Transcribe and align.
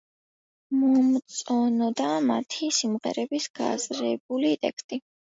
მომწონდა 0.83 2.07
მათი 2.29 2.69
სიმღერების 2.77 3.45
გააზრებული 3.59 4.53
ტექსტი. 4.65 4.99